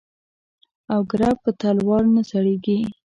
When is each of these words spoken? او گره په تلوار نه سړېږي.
او 0.93 0.99
گره 1.11 1.29
په 1.41 1.49
تلوار 1.59 2.03
نه 2.15 2.21
سړېږي. 2.29 2.79